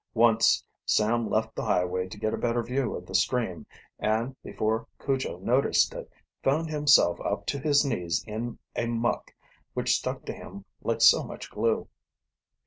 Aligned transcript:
Once 0.15 0.63
Sam 0.83 1.29
left 1.29 1.53
the 1.53 1.63
highway 1.63 2.07
to 2.07 2.17
get 2.17 2.33
a 2.33 2.37
better 2.37 2.63
view 2.63 2.95
of 2.95 3.05
the 3.05 3.13
stream, 3.13 3.67
and, 3.99 4.35
before 4.41 4.87
Cujo 4.99 5.37
noticed 5.37 5.93
it, 5.93 6.09
found 6.41 6.71
himself 6.71 7.21
up 7.23 7.45
to 7.45 7.59
his 7.59 7.85
knees 7.85 8.23
in 8.25 8.57
a 8.75 8.87
muck 8.87 9.31
which 9.75 9.95
stuck 9.95 10.25
to 10.25 10.33
him 10.33 10.65
like 10.81 11.01
so 11.01 11.23
much 11.23 11.51
glue. 11.51 11.87